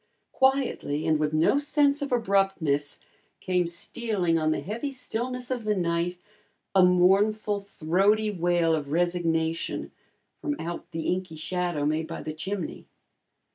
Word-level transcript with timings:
Quietly 0.31 1.05
and 1.05 1.19
with 1.19 1.31
no 1.31 1.59
sense 1.59 2.01
of 2.01 2.11
abruptness, 2.11 3.01
came 3.39 3.67
stealing 3.67 4.39
on 4.39 4.49
the 4.49 4.59
heavy 4.59 4.91
stillness 4.91 5.51
of 5.51 5.63
the 5.63 5.75
night, 5.75 6.17
a 6.73 6.83
mournful, 6.83 7.59
throaty 7.59 8.31
wail 8.31 8.73
of 8.73 8.91
resignation 8.91 9.91
from 10.41 10.59
out 10.59 10.89
the 10.89 11.05
inky 11.05 11.35
shadow 11.35 11.85
made 11.85 12.07
by 12.07 12.23
the 12.23 12.33
chimney. 12.33 12.87